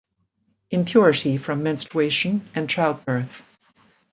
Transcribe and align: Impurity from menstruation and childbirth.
Impurity 0.71 1.37
from 1.37 1.61
menstruation 1.61 2.49
and 2.55 2.67
childbirth. 2.67 3.43